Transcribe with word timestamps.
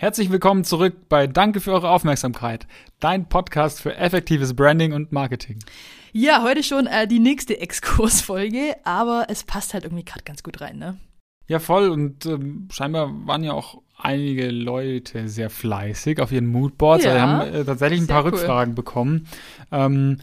Herzlich 0.00 0.30
willkommen 0.30 0.64
zurück 0.64 1.10
bei 1.10 1.26
Danke 1.26 1.60
für 1.60 1.72
eure 1.72 1.90
Aufmerksamkeit, 1.90 2.66
dein 3.00 3.28
Podcast 3.28 3.82
für 3.82 3.94
effektives 3.96 4.54
Branding 4.54 4.94
und 4.94 5.12
Marketing. 5.12 5.58
Ja, 6.12 6.42
heute 6.42 6.62
schon 6.62 6.86
äh, 6.86 7.06
die 7.06 7.18
nächste 7.18 7.60
Exkursfolge, 7.60 8.76
aber 8.84 9.26
es 9.28 9.44
passt 9.44 9.74
halt 9.74 9.84
irgendwie 9.84 10.06
gerade 10.06 10.24
ganz 10.24 10.42
gut 10.42 10.62
rein, 10.62 10.78
ne? 10.78 10.98
Ja, 11.48 11.58
voll. 11.58 11.90
Und 11.90 12.24
ähm, 12.24 12.68
scheinbar 12.72 13.10
waren 13.26 13.44
ja 13.44 13.52
auch 13.52 13.82
einige 13.98 14.50
Leute 14.50 15.28
sehr 15.28 15.50
fleißig 15.50 16.18
auf 16.18 16.32
ihren 16.32 16.46
Moodboards. 16.46 17.04
Ja, 17.04 17.10
also 17.10 17.22
wir 17.22 17.28
haben 17.28 17.54
äh, 17.54 17.64
tatsächlich 17.66 18.00
ein 18.00 18.06
paar 18.06 18.24
cool. 18.24 18.30
Rückfragen 18.30 18.74
bekommen. 18.74 19.26
Ähm, 19.70 20.16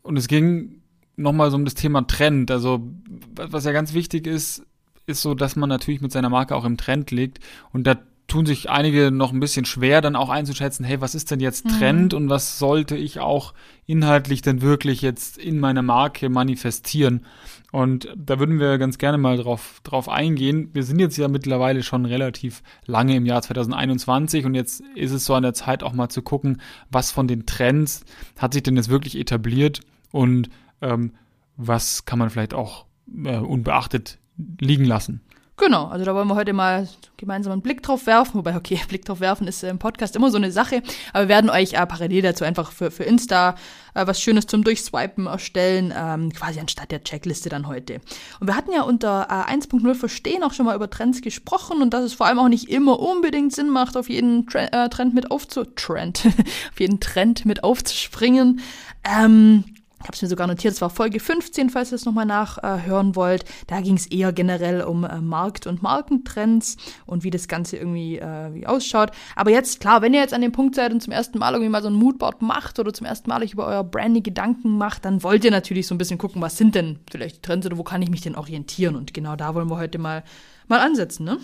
und 0.00 0.16
es 0.16 0.28
ging 0.28 0.80
nochmal 1.16 1.50
so 1.50 1.58
um 1.58 1.66
das 1.66 1.74
Thema 1.74 2.06
Trend. 2.06 2.50
Also, 2.50 2.88
was 3.34 3.66
ja 3.66 3.72
ganz 3.72 3.92
wichtig 3.92 4.26
ist, 4.26 4.64
ist 5.04 5.20
so, 5.20 5.34
dass 5.34 5.56
man 5.56 5.68
natürlich 5.68 6.00
mit 6.00 6.10
seiner 6.10 6.30
Marke 6.30 6.56
auch 6.56 6.64
im 6.64 6.78
Trend 6.78 7.10
liegt. 7.10 7.38
Und 7.70 7.86
da 7.86 7.96
tun 8.30 8.46
sich 8.46 8.70
einige 8.70 9.10
noch 9.10 9.32
ein 9.32 9.40
bisschen 9.40 9.64
schwer, 9.64 10.00
dann 10.00 10.16
auch 10.16 10.30
einzuschätzen, 10.30 10.84
hey, 10.84 11.00
was 11.00 11.14
ist 11.14 11.30
denn 11.30 11.40
jetzt 11.40 11.66
mhm. 11.66 11.70
Trend 11.70 12.12
mhm. 12.12 12.16
und 12.18 12.28
was 12.30 12.58
sollte 12.58 12.96
ich 12.96 13.20
auch 13.20 13.52
inhaltlich 13.86 14.40
denn 14.40 14.62
wirklich 14.62 15.02
jetzt 15.02 15.36
in 15.36 15.60
meiner 15.60 15.82
Marke 15.82 16.28
manifestieren? 16.28 17.26
Und 17.72 18.08
da 18.16 18.38
würden 18.38 18.58
wir 18.58 18.78
ganz 18.78 18.98
gerne 18.98 19.18
mal 19.18 19.36
drauf, 19.36 19.80
drauf 19.84 20.08
eingehen. 20.08 20.70
Wir 20.72 20.82
sind 20.82 20.98
jetzt 20.98 21.16
ja 21.16 21.28
mittlerweile 21.28 21.82
schon 21.82 22.04
relativ 22.04 22.62
lange 22.86 23.14
im 23.14 23.26
Jahr 23.26 23.42
2021 23.42 24.44
und 24.44 24.54
jetzt 24.54 24.82
ist 24.94 25.12
es 25.12 25.24
so 25.24 25.34
an 25.34 25.42
der 25.42 25.54
Zeit 25.54 25.82
auch 25.82 25.92
mal 25.92 26.08
zu 26.08 26.22
gucken, 26.22 26.60
was 26.90 27.12
von 27.12 27.28
den 27.28 27.46
Trends 27.46 28.04
hat 28.38 28.54
sich 28.54 28.62
denn 28.62 28.76
jetzt 28.76 28.88
wirklich 28.88 29.16
etabliert 29.16 29.80
und 30.10 30.50
ähm, 30.80 31.12
was 31.56 32.04
kann 32.06 32.18
man 32.18 32.30
vielleicht 32.30 32.54
auch 32.54 32.86
äh, 33.24 33.36
unbeachtet 33.36 34.18
liegen 34.58 34.84
lassen. 34.84 35.20
Genau, 35.60 35.88
also 35.88 36.06
da 36.06 36.14
wollen 36.14 36.26
wir 36.26 36.36
heute 36.36 36.54
mal 36.54 36.88
gemeinsam 37.18 37.52
einen 37.52 37.60
Blick 37.60 37.82
drauf 37.82 38.06
werfen. 38.06 38.38
Wobei, 38.38 38.56
okay, 38.56 38.80
Blick 38.88 39.04
drauf 39.04 39.20
werfen 39.20 39.46
ist 39.46 39.62
im 39.62 39.78
Podcast 39.78 40.16
immer 40.16 40.30
so 40.30 40.38
eine 40.38 40.50
Sache. 40.50 40.82
Aber 41.12 41.24
wir 41.24 41.28
werden 41.28 41.50
euch 41.50 41.74
äh, 41.74 41.86
parallel 41.86 42.22
dazu 42.22 42.44
einfach 42.44 42.72
für, 42.72 42.90
für 42.90 43.04
Insta 43.04 43.56
äh, 43.92 44.06
was 44.06 44.22
Schönes 44.22 44.46
zum 44.46 44.64
Durchswipen 44.64 45.26
erstellen, 45.26 45.92
ähm, 45.94 46.32
quasi 46.32 46.60
anstatt 46.60 46.90
der 46.90 47.04
Checkliste 47.04 47.50
dann 47.50 47.68
heute. 47.68 48.00
Und 48.40 48.46
wir 48.46 48.56
hatten 48.56 48.72
ja 48.72 48.82
unter 48.82 49.26
äh, 49.28 49.52
1.0 49.52 49.94
Verstehen 49.94 50.42
auch 50.44 50.54
schon 50.54 50.64
mal 50.64 50.74
über 50.74 50.88
Trends 50.88 51.20
gesprochen 51.20 51.82
und 51.82 51.92
dass 51.92 52.04
es 52.04 52.14
vor 52.14 52.26
allem 52.26 52.38
auch 52.38 52.48
nicht 52.48 52.70
immer 52.70 52.98
unbedingt 52.98 53.52
Sinn 53.54 53.68
macht, 53.68 53.98
auf 53.98 54.08
jeden 54.08 54.46
Tre 54.46 54.72
äh, 54.72 54.88
Trend 54.88 55.12
mit 55.14 55.30
aufzu... 55.30 55.64
Trend, 55.64 56.24
auf 56.72 56.80
jeden 56.80 57.00
Trend 57.00 57.44
mit 57.44 57.64
aufzuspringen. 57.64 58.60
Ähm, 59.04 59.64
ich 60.00 60.06
habe 60.06 60.14
es 60.14 60.22
mir 60.22 60.28
sogar 60.28 60.46
notiert, 60.46 60.72
es 60.72 60.80
war 60.80 60.88
Folge 60.88 61.20
15, 61.20 61.68
falls 61.68 61.92
ihr 61.92 61.96
es 61.96 62.06
nochmal 62.06 62.24
nachhören 62.24 63.10
äh, 63.10 63.16
wollt. 63.16 63.44
Da 63.66 63.82
ging 63.82 63.96
es 63.96 64.06
eher 64.06 64.32
generell 64.32 64.80
um 64.82 65.04
äh, 65.04 65.20
Markt- 65.20 65.66
und 65.66 65.82
Markentrends 65.82 66.78
und 67.04 67.22
wie 67.22 67.30
das 67.30 67.48
Ganze 67.48 67.76
irgendwie 67.76 68.18
äh, 68.18 68.54
wie 68.54 68.66
ausschaut. 68.66 69.10
Aber 69.36 69.50
jetzt, 69.50 69.80
klar, 69.80 70.00
wenn 70.00 70.14
ihr 70.14 70.20
jetzt 70.20 70.32
an 70.32 70.40
dem 70.40 70.52
Punkt 70.52 70.74
seid 70.74 70.92
und 70.92 71.02
zum 71.02 71.12
ersten 71.12 71.38
Mal 71.38 71.52
irgendwie 71.52 71.70
mal 71.70 71.82
so 71.82 71.88
ein 71.88 71.94
Moodboard 71.94 72.40
macht 72.40 72.78
oder 72.78 72.94
zum 72.94 73.06
ersten 73.06 73.28
Mal 73.28 73.42
euch 73.42 73.52
über 73.52 73.66
euer 73.66 73.84
Branding 73.84 74.22
Gedanken 74.22 74.78
macht, 74.78 75.04
dann 75.04 75.22
wollt 75.22 75.44
ihr 75.44 75.50
natürlich 75.50 75.86
so 75.86 75.94
ein 75.94 75.98
bisschen 75.98 76.18
gucken, 76.18 76.40
was 76.40 76.56
sind 76.56 76.74
denn 76.74 77.00
vielleicht 77.10 77.36
die 77.36 77.42
Trends 77.42 77.66
oder 77.66 77.76
wo 77.76 77.82
kann 77.82 78.00
ich 78.00 78.08
mich 78.08 78.22
denn 78.22 78.36
orientieren? 78.36 78.96
Und 78.96 79.12
genau 79.12 79.36
da 79.36 79.54
wollen 79.54 79.68
wir 79.68 79.76
heute 79.76 79.98
mal, 79.98 80.24
mal 80.66 80.80
ansetzen, 80.80 81.24
ne? 81.24 81.36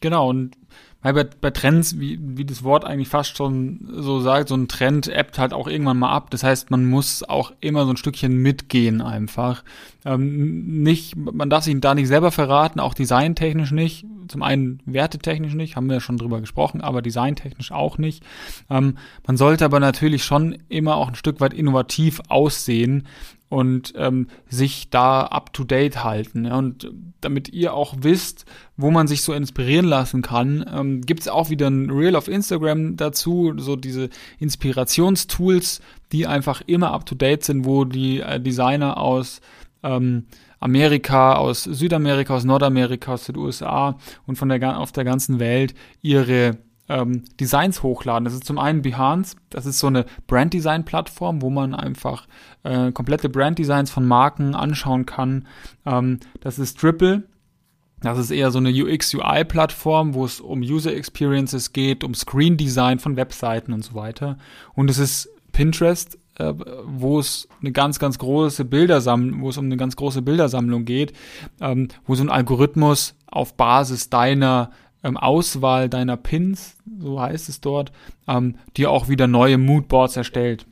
Genau, 0.00 0.30
und 0.30 0.56
weil 1.04 1.12
bei, 1.12 1.24
bei 1.24 1.50
Trends, 1.50 2.00
wie, 2.00 2.18
wie 2.18 2.46
das 2.46 2.64
Wort 2.64 2.86
eigentlich 2.86 3.08
fast 3.08 3.36
schon 3.36 3.86
so 3.92 4.20
sagt, 4.20 4.48
so 4.48 4.56
ein 4.56 4.68
Trend 4.68 5.06
ebbt 5.06 5.38
halt 5.38 5.52
auch 5.52 5.68
irgendwann 5.68 5.98
mal 5.98 6.10
ab. 6.10 6.30
Das 6.30 6.42
heißt, 6.42 6.70
man 6.70 6.86
muss 6.86 7.22
auch 7.22 7.52
immer 7.60 7.84
so 7.84 7.90
ein 7.90 7.98
Stückchen 7.98 8.38
mitgehen 8.38 9.02
einfach. 9.02 9.64
Ähm, 10.06 10.82
nicht, 10.82 11.14
man 11.14 11.50
darf 11.50 11.64
sich 11.64 11.78
da 11.78 11.94
nicht 11.94 12.08
selber 12.08 12.30
verraten, 12.30 12.80
auch 12.80 12.94
designtechnisch 12.94 13.70
nicht. 13.70 14.06
Zum 14.28 14.42
einen 14.42 14.80
wertetechnisch 14.86 15.52
nicht, 15.52 15.76
haben 15.76 15.88
wir 15.88 15.96
ja 15.96 16.00
schon 16.00 16.16
drüber 16.16 16.40
gesprochen, 16.40 16.80
aber 16.80 17.02
designtechnisch 17.02 17.70
auch 17.70 17.98
nicht. 17.98 18.24
Ähm, 18.70 18.96
man 19.26 19.36
sollte 19.36 19.66
aber 19.66 19.80
natürlich 19.80 20.24
schon 20.24 20.56
immer 20.70 20.96
auch 20.96 21.08
ein 21.08 21.16
Stück 21.16 21.38
weit 21.42 21.52
innovativ 21.52 22.22
aussehen 22.28 23.06
und 23.48 23.92
ähm, 23.96 24.28
sich 24.48 24.90
da 24.90 25.22
up 25.22 25.52
to 25.52 25.64
date 25.64 26.02
halten. 26.02 26.44
Ja? 26.44 26.56
Und 26.56 26.90
damit 27.20 27.48
ihr 27.50 27.74
auch 27.74 27.94
wisst, 28.00 28.46
wo 28.76 28.90
man 28.90 29.06
sich 29.06 29.22
so 29.22 29.32
inspirieren 29.32 29.86
lassen 29.86 30.22
kann, 30.22 30.64
ähm, 30.72 31.02
gibt 31.02 31.20
es 31.20 31.28
auch 31.28 31.50
wieder 31.50 31.68
ein 31.68 31.90
Reel 31.90 32.16
auf 32.16 32.28
Instagram 32.28 32.96
dazu, 32.96 33.52
so 33.56 33.76
diese 33.76 34.08
Inspirationstools, 34.38 35.80
die 36.12 36.26
einfach 36.26 36.62
immer 36.66 36.92
up 36.92 37.06
to 37.06 37.14
date 37.14 37.44
sind, 37.44 37.64
wo 37.64 37.84
die 37.84 38.20
äh, 38.20 38.40
Designer 38.40 38.98
aus 38.98 39.40
ähm, 39.82 40.24
Amerika, 40.58 41.34
aus 41.34 41.64
Südamerika, 41.64 42.34
aus 42.34 42.44
Nordamerika, 42.44 43.12
aus 43.12 43.26
den 43.26 43.36
USA 43.36 43.98
und 44.26 44.36
von 44.36 44.48
der 44.48 44.78
auf 44.78 44.92
der 44.92 45.04
ganzen 45.04 45.38
Welt 45.38 45.74
ihre 46.00 46.56
ähm, 46.88 47.22
Designs 47.40 47.82
hochladen. 47.82 48.24
Das 48.24 48.34
ist 48.34 48.44
zum 48.44 48.58
einen 48.58 48.82
Behance, 48.82 49.36
das 49.50 49.66
ist 49.66 49.78
so 49.78 49.86
eine 49.86 50.04
Brand-Design-Plattform, 50.26 51.42
wo 51.42 51.50
man 51.50 51.74
einfach 51.74 52.26
äh, 52.62 52.92
komplette 52.92 53.28
Brand-Designs 53.28 53.90
von 53.90 54.06
Marken 54.06 54.54
anschauen 54.54 55.06
kann. 55.06 55.46
Ähm, 55.86 56.20
das 56.40 56.58
ist 56.58 56.78
Triple, 56.78 57.24
das 58.00 58.18
ist 58.18 58.30
eher 58.30 58.50
so 58.50 58.58
eine 58.58 58.70
UX-UI-Plattform, 58.70 60.14
wo 60.14 60.24
es 60.24 60.40
um 60.40 60.60
User 60.60 60.94
Experiences 60.94 61.72
geht, 61.72 62.04
um 62.04 62.14
Screen 62.14 62.56
Design 62.56 62.98
von 62.98 63.16
Webseiten 63.16 63.72
und 63.72 63.82
so 63.82 63.94
weiter. 63.94 64.36
Und 64.74 64.90
es 64.90 64.98
ist 64.98 65.30
Pinterest, 65.52 66.18
äh, 66.36 66.52
wo 66.84 67.18
es 67.18 67.48
eine 67.60 67.72
ganz, 67.72 67.98
ganz 67.98 68.18
große 68.18 68.64
Bildersammlung, 68.64 69.40
wo 69.40 69.48
es 69.48 69.56
um 69.56 69.66
eine 69.66 69.76
ganz 69.76 69.96
große 69.96 70.20
Bildersammlung 70.20 70.84
geht, 70.84 71.14
ähm, 71.60 71.88
wo 72.06 72.14
so 72.14 72.22
ein 72.22 72.30
Algorithmus 72.30 73.14
auf 73.26 73.56
Basis 73.56 74.10
deiner 74.10 74.70
ähm, 75.04 75.16
Auswahl 75.16 75.88
deiner 75.88 76.16
Pins, 76.16 76.76
so 76.98 77.20
heißt 77.20 77.48
es 77.48 77.60
dort, 77.60 77.92
ähm, 78.26 78.56
dir 78.76 78.90
auch 78.90 79.08
wieder 79.08 79.26
neue 79.26 79.58
Moodboards 79.58 80.16
erstellt. 80.16 80.66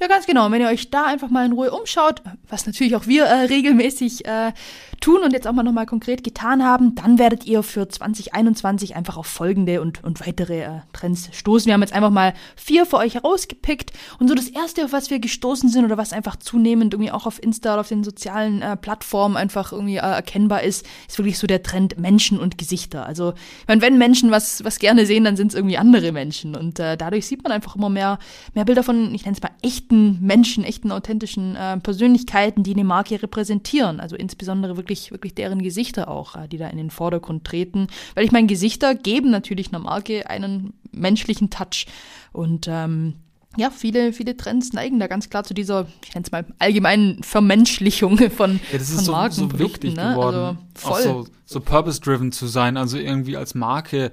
Ja, 0.00 0.06
ganz 0.06 0.26
genau. 0.26 0.46
Und 0.46 0.52
wenn 0.52 0.60
ihr 0.60 0.68
euch 0.68 0.90
da 0.90 1.04
einfach 1.04 1.30
mal 1.30 1.44
in 1.44 1.52
Ruhe 1.52 1.70
umschaut, 1.70 2.22
was 2.48 2.66
natürlich 2.66 2.96
auch 2.96 3.06
wir 3.06 3.24
äh, 3.24 3.44
regelmäßig 3.46 4.24
äh, 4.26 4.52
tun 5.00 5.20
und 5.22 5.32
jetzt 5.32 5.46
auch 5.46 5.52
mal 5.52 5.62
nochmal 5.62 5.86
konkret 5.86 6.22
getan 6.22 6.64
haben, 6.64 6.94
dann 6.94 7.18
werdet 7.18 7.46
ihr 7.46 7.62
für 7.62 7.88
2021 7.88 8.96
einfach 8.96 9.16
auf 9.16 9.26
folgende 9.26 9.80
und, 9.80 10.04
und 10.04 10.26
weitere 10.26 10.62
äh, 10.62 10.70
Trends 10.92 11.30
stoßen. 11.32 11.66
Wir 11.66 11.74
haben 11.74 11.80
jetzt 11.82 11.92
einfach 11.92 12.10
mal 12.10 12.34
vier 12.56 12.86
für 12.86 12.98
euch 12.98 13.14
herausgepickt 13.14 13.92
und 14.18 14.28
so 14.28 14.34
das 14.34 14.48
erste, 14.48 14.84
auf 14.84 14.92
was 14.92 15.10
wir 15.10 15.18
gestoßen 15.18 15.68
sind 15.68 15.84
oder 15.84 15.96
was 15.96 16.12
einfach 16.12 16.36
zunehmend 16.36 16.94
irgendwie 16.94 17.10
auch 17.10 17.26
auf 17.26 17.42
Insta 17.42 17.72
oder 17.72 17.80
auf 17.80 17.88
den 17.88 18.04
sozialen 18.04 18.62
äh, 18.62 18.76
Plattformen 18.76 19.36
einfach 19.36 19.72
irgendwie 19.72 19.96
äh, 19.96 20.00
erkennbar 20.00 20.62
ist, 20.62 20.86
ist 21.08 21.18
wirklich 21.18 21.38
so 21.38 21.46
der 21.46 21.62
Trend 21.62 21.98
Menschen 21.98 22.38
und 22.38 22.58
Gesichter. 22.58 23.06
Also, 23.06 23.32
ich 23.60 23.68
meine, 23.68 23.82
wenn 23.82 23.98
Menschen 23.98 24.30
was, 24.30 24.64
was 24.64 24.78
gerne 24.78 25.06
sehen, 25.06 25.24
dann 25.24 25.36
sind 25.36 25.48
es 25.48 25.54
irgendwie 25.54 25.78
andere 25.78 26.12
Menschen 26.12 26.54
und 26.54 26.78
äh, 26.78 26.96
dadurch 26.96 27.26
sieht 27.26 27.42
man 27.42 27.52
einfach 27.52 27.76
immer 27.76 27.88
mehr, 27.88 28.18
mehr 28.54 28.64
Bilder 28.64 28.82
von, 28.82 29.14
ich 29.14 29.24
nenne 29.24 29.36
es 29.36 29.42
mal 29.42 29.50
echten 29.70 30.18
Menschen, 30.20 30.64
echten 30.64 30.90
authentischen 30.90 31.54
äh, 31.54 31.78
Persönlichkeiten, 31.78 32.64
die 32.64 32.74
eine 32.74 32.82
Marke 32.82 33.22
repräsentieren. 33.22 34.00
Also 34.00 34.16
insbesondere 34.16 34.76
wirklich 34.76 35.12
wirklich, 35.12 35.34
deren 35.36 35.62
Gesichter 35.62 36.08
auch, 36.08 36.34
äh, 36.34 36.48
die 36.48 36.58
da 36.58 36.66
in 36.66 36.76
den 36.76 36.90
Vordergrund 36.90 37.44
treten. 37.44 37.86
Weil 38.16 38.24
ich 38.24 38.32
meine, 38.32 38.48
Gesichter 38.48 38.96
geben 38.96 39.30
natürlich 39.30 39.68
einer 39.68 39.78
Marke 39.78 40.28
einen 40.28 40.72
menschlichen 40.90 41.50
Touch. 41.50 41.86
Und 42.32 42.66
ähm, 42.68 43.14
ja, 43.56 43.70
viele, 43.70 44.12
viele 44.12 44.36
Trends 44.36 44.72
neigen 44.72 44.98
da 44.98 45.06
ganz 45.06 45.30
klar 45.30 45.44
zu 45.44 45.54
dieser, 45.54 45.86
ich 46.04 46.14
nenne 46.14 46.24
es 46.24 46.32
mal, 46.32 46.44
allgemeinen 46.58 47.22
Vermenschlichung 47.22 48.18
von, 48.30 48.60
ja, 48.72 48.78
das 48.78 48.90
ist 48.90 48.96
von 48.96 49.04
so, 49.04 49.12
Marken. 49.12 49.34
So 49.34 49.58
wichtig 49.58 49.94
ne? 49.94 50.10
geworden, 50.10 50.36
also 50.36 50.58
voll. 50.74 50.92
auch 50.92 51.26
so, 51.26 51.26
so 51.44 51.60
purpose-driven 51.60 52.32
zu 52.32 52.48
sein, 52.48 52.76
also 52.76 52.98
irgendwie 52.98 53.36
als 53.36 53.54
Marke 53.54 54.10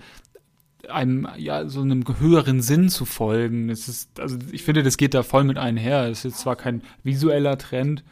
einem, 0.89 1.27
ja, 1.37 1.67
so 1.67 1.81
einem 1.81 2.03
höheren 2.19 2.61
Sinn 2.61 2.89
zu 2.89 3.05
folgen. 3.05 3.69
Es 3.69 3.87
ist, 3.87 4.19
also 4.19 4.37
ich 4.51 4.63
finde, 4.63 4.83
das 4.83 4.97
geht 4.97 5.13
da 5.13 5.23
voll 5.23 5.43
mit 5.43 5.57
einher. 5.57 6.07
Es 6.09 6.25
ist 6.25 6.39
zwar 6.39 6.55
kein 6.55 6.81
visueller 7.03 7.57
Trend, 7.57 8.03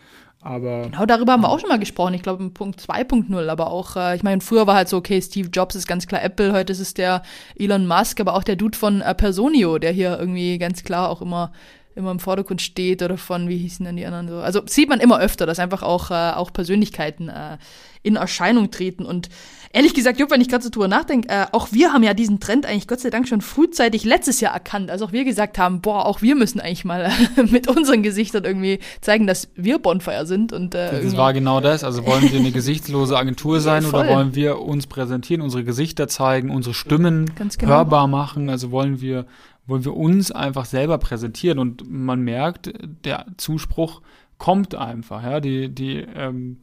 aber 0.45 0.83
genau, 0.83 1.07
darüber 1.07 1.33
haben 1.33 1.41
wir 1.41 1.49
auch 1.49 1.59
schon 1.59 1.69
mal 1.69 1.79
gesprochen. 1.79 2.13
Ich 2.13 2.21
glaube, 2.21 2.47
Punkt 2.51 2.79
2.0, 2.79 3.49
aber 3.49 3.71
auch, 3.71 3.95
äh, 3.95 4.15
ich 4.15 4.21
meine, 4.21 4.41
früher 4.41 4.67
war 4.67 4.75
halt 4.75 4.89
so, 4.89 4.97
okay, 4.97 5.19
Steve 5.19 5.49
Jobs 5.51 5.73
ist 5.73 5.87
ganz 5.87 6.05
klar 6.05 6.21
Apple, 6.21 6.53
heute 6.53 6.71
ist 6.71 6.79
es 6.79 6.93
der 6.93 7.23
Elon 7.57 7.87
Musk, 7.87 8.19
aber 8.19 8.35
auch 8.35 8.43
der 8.43 8.55
Dude 8.55 8.77
von 8.77 9.01
äh, 9.01 9.15
Personio, 9.15 9.79
der 9.79 9.91
hier 9.91 10.19
irgendwie 10.19 10.59
ganz 10.59 10.83
klar 10.83 11.09
auch 11.09 11.23
immer 11.23 11.51
immer 11.95 12.11
im 12.11 12.19
Vordergrund 12.19 12.61
steht 12.61 13.01
oder 13.01 13.17
von, 13.17 13.47
wie 13.47 13.57
hießen 13.57 13.85
denn 13.85 13.95
die 13.95 14.05
anderen 14.05 14.27
so. 14.27 14.37
Also 14.37 14.61
sieht 14.65 14.89
man 14.89 14.99
immer 14.99 15.19
öfter, 15.19 15.45
dass 15.45 15.59
einfach 15.59 15.81
auch, 15.81 16.11
äh, 16.11 16.31
auch 16.35 16.51
Persönlichkeiten 16.51 17.29
äh, 17.29 17.57
in 18.03 18.17
Erscheinung 18.17 18.69
treten. 18.69 19.05
Und 19.05 19.29
ehrlich 19.71 19.93
gesagt, 19.93 20.19
Jupp, 20.19 20.29
wenn 20.29 20.41
ich 20.41 20.49
gerade 20.49 20.63
so 20.63 20.69
drüber 20.69 20.87
nachdenke, 20.87 21.29
äh, 21.29 21.45
auch 21.53 21.69
wir 21.71 21.93
haben 21.93 22.03
ja 22.03 22.13
diesen 22.13 22.39
Trend 22.39 22.65
eigentlich 22.65 22.87
Gott 22.87 22.99
sei 22.99 23.09
Dank 23.09 23.27
schon 23.27 23.41
frühzeitig 23.41 24.03
letztes 24.03 24.41
Jahr 24.41 24.53
erkannt, 24.53 24.91
als 24.91 25.01
auch 25.01 25.11
wir 25.11 25.23
gesagt 25.23 25.57
haben, 25.57 25.81
boah, 25.81 26.05
auch 26.05 26.21
wir 26.21 26.35
müssen 26.35 26.59
eigentlich 26.59 26.85
mal 26.85 27.11
mit 27.49 27.67
unseren 27.67 28.03
Gesichtern 28.03 28.43
irgendwie 28.43 28.79
zeigen, 29.01 29.25
dass 29.25 29.47
wir 29.55 29.79
Bonfire 29.79 30.25
sind. 30.25 30.53
Und, 30.53 30.75
äh, 30.75 31.01
das 31.01 31.17
war 31.17 31.33
genau 31.33 31.61
das. 31.61 31.83
Also 31.83 32.05
wollen 32.05 32.31
wir 32.31 32.39
eine 32.39 32.51
gesichtslose 32.51 33.17
Agentur 33.17 33.59
sein 33.61 33.83
ja, 33.83 33.89
oder 33.89 34.07
wollen 34.07 34.35
wir 34.35 34.59
uns 34.59 34.85
präsentieren, 34.85 35.41
unsere 35.41 35.63
Gesichter 35.63 36.07
zeigen, 36.07 36.51
unsere 36.51 36.75
Stimmen 36.75 37.31
genau. 37.35 37.71
hörbar 37.71 38.07
machen? 38.07 38.49
Also 38.49 38.71
wollen 38.71 39.01
wir 39.01 39.25
wollen 39.67 39.85
wir 39.85 39.95
uns 39.95 40.31
einfach 40.31 40.65
selber 40.65 40.97
präsentieren 40.97 41.59
und 41.59 41.89
man 41.89 42.21
merkt, 42.21 42.71
der 43.03 43.25
Zuspruch 43.37 44.01
kommt 44.37 44.75
einfach, 44.75 45.23
ja, 45.23 45.39
die, 45.39 45.69
die 45.69 46.05
ähm, 46.15 46.57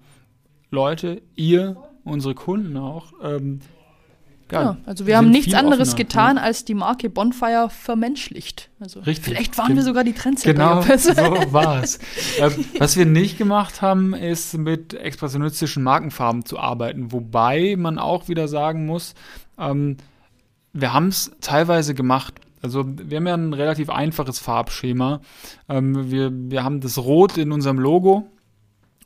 Leute, 0.70 1.22
ihr, 1.34 1.76
unsere 2.04 2.34
Kunden 2.34 2.76
auch, 2.76 3.12
ähm, 3.22 3.60
ja, 4.52 4.62
ja 4.62 4.76
also 4.84 5.06
wir 5.06 5.16
haben 5.16 5.30
nichts 5.30 5.54
anderes 5.54 5.90
offener, 5.90 5.96
getan, 5.96 6.36
ja. 6.36 6.42
als 6.42 6.64
die 6.64 6.74
Marke 6.74 7.08
Bonfire 7.08 7.68
vermenschlicht. 7.70 8.68
Also 8.78 9.00
Richtig. 9.00 9.24
Vielleicht 9.24 9.58
waren 9.58 9.74
wir 9.74 9.82
sogar 9.82 10.04
die 10.04 10.12
Trendsetter. 10.12 10.52
Genau, 10.52 10.82
so 10.82 11.52
war 11.52 11.82
es. 11.82 11.98
ähm, 12.38 12.64
was 12.78 12.96
wir 12.96 13.06
nicht 13.06 13.38
gemacht 13.38 13.80
haben, 13.82 14.14
ist 14.14 14.56
mit 14.58 14.94
expressionistischen 14.94 15.82
Markenfarben 15.82 16.44
zu 16.44 16.58
arbeiten, 16.58 17.12
wobei 17.12 17.76
man 17.78 17.98
auch 17.98 18.28
wieder 18.28 18.46
sagen 18.46 18.86
muss, 18.86 19.14
ähm, 19.58 19.96
wir 20.74 20.92
haben 20.92 21.08
es 21.08 21.30
teilweise 21.40 21.94
gemacht. 21.94 22.34
Also 22.62 22.84
wir 22.86 23.16
haben 23.16 23.26
ja 23.26 23.34
ein 23.34 23.52
relativ 23.52 23.90
einfaches 23.90 24.38
Farbschema. 24.38 25.20
Ähm, 25.68 26.10
wir, 26.10 26.30
wir 26.32 26.64
haben 26.64 26.80
das 26.80 26.96
Rot 26.96 27.36
in 27.36 27.50
unserem 27.50 27.78
Logo, 27.78 28.28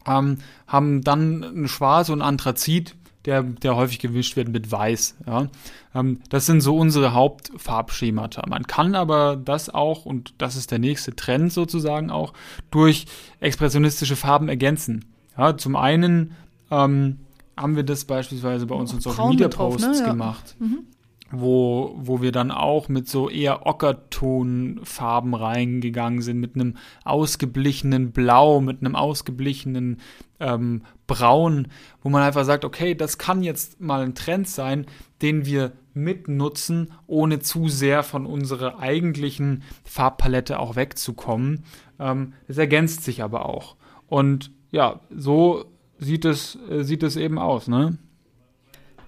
ähm, 0.07 0.39
haben 0.67 1.03
dann 1.03 1.43
ein 1.43 1.69
Schwarz 1.69 2.11
und 2.11 2.21
Anthrazit, 2.21 2.95
der, 3.25 3.43
der 3.43 3.75
häufig 3.75 3.99
gewischt 3.99 4.37
wird 4.37 4.49
mit 4.49 4.71
Weiß. 4.71 5.17
Ja. 5.27 5.49
Ähm, 5.95 6.21
das 6.29 6.47
sind 6.47 6.61
so 6.61 6.77
unsere 6.77 7.15
Hauptfarbschemata. 7.15 8.45
Man 8.47 8.67
kann 8.67 8.95
aber 8.95 9.37
das 9.37 9.71
auch, 9.71 10.05
und 10.05 10.35
das 10.39 10.55
ist 10.57 10.71
der 10.71 10.79
nächste 10.79 11.17
Trend 11.17 11.53
sozusagen 11.53 12.11
auch, 12.11 12.35
durch 12.71 13.07
expressionistische 13.41 14.17
Farben 14.17 14.49
ergänzen. 14.49 15.07
Ja, 15.37 15.57
zum 15.57 15.77
einen 15.77 16.37
ähm, 16.71 17.21
haben 17.57 17.75
wir 17.75 17.85
das 17.85 18.05
beispielsweise 18.05 18.67
bei 18.67 18.75
uns 18.75 18.93
in 18.93 19.01
Social 19.01 19.31
Media 19.31 19.49
Posts 19.49 19.83
drauf, 19.83 19.93
ne? 19.93 19.99
ja. 19.99 20.07
gemacht. 20.11 20.57
Mhm 20.59 20.87
wo, 21.31 21.95
wo 21.97 22.23
wir 22.23 22.33
dann 22.33 22.51
auch 22.51 22.89
mit 22.89 23.09
so 23.09 23.29
eher 23.29 23.67
Ockertonfarben 23.67 25.35
reingegangen 25.35 26.23
sind, 26.23 26.39
mit 26.39 26.55
einem 26.55 26.77
ausgeblichenen 27.05 28.13
Blau, 28.13 28.61
mit 28.61 28.81
einem 28.81 28.95
ausgeblichenen 28.95 29.99
ähm, 30.39 30.83
Braun, 31.07 31.69
wo 32.03 32.11
man 32.11 32.23
einfach 32.23 32.45
sagt, 32.45 32.65
okay, 32.65 32.95
das 32.95 33.19
kann 33.19 33.43
jetzt 33.43 33.81
mal 33.81 34.03
ein 34.03 34.15
Trend 34.15 34.49
sein, 34.49 34.87
den 35.23 35.47
wir 35.47 35.73
mitnutzen, 35.95 36.93
ohne 37.07 37.41
zu 37.41 37.69
sehr 37.69 38.03
von 38.03 38.27
unserer 38.27 38.79
eigentlichen 38.79 39.63
Farbpalette 39.85 40.59
auch 40.61 40.77
wegzukommen. 40.77 41.65
Ähm, 41.99 42.35
es 42.47 42.59
ergänzt 42.59 43.03
sich 43.03 43.23
aber 43.23 43.47
auch. 43.47 43.77
Und 44.07 44.53
ja, 44.71 45.01
so 45.11 45.65
sieht 45.99 46.25
es, 46.25 46.59
äh, 46.71 46.83
sieht 46.83 47.03
es 47.03 47.17
eben 47.17 47.39
aus, 47.39 47.67
ne? 47.67 47.97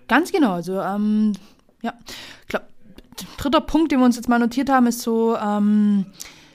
Ganz 0.08 0.32
genau. 0.32 0.52
Also 0.52 0.80
ähm, 0.80 1.34
ja. 1.82 1.94
Glaube, 2.48 2.66
dritter 3.36 3.60
Punkt, 3.60 3.92
den 3.92 4.00
wir 4.00 4.06
uns 4.06 4.16
jetzt 4.16 4.28
mal 4.28 4.38
notiert 4.38 4.70
haben, 4.70 4.86
ist 4.86 5.00
so, 5.00 5.36
ähm, 5.36 6.06